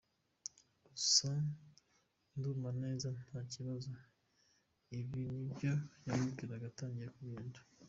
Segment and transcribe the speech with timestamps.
[0.85, 1.29] Gusa
[2.37, 3.91] nduma meze neza nta kibazo»
[4.99, 5.71] ibi nibyo
[6.05, 7.59] yamubwiraga atangiye kugenda.